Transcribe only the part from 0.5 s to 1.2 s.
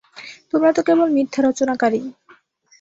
তোমরা তো কেবল